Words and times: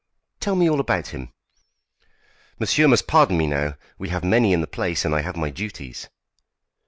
"Tell 0.39 0.55
me 0.55 0.67
all 0.67 0.79
about 0.79 1.09
him." 1.09 1.31
"Monsieur 2.57 2.87
must 2.87 3.05
pardon 3.05 3.37
me 3.37 3.45
now. 3.45 3.75
We 3.99 4.09
have 4.09 4.23
many 4.23 4.51
in 4.51 4.61
the 4.61 4.65
place, 4.65 5.05
and 5.05 5.13
I 5.13 5.21
have 5.21 5.37
my 5.37 5.51
duties." 5.51 6.09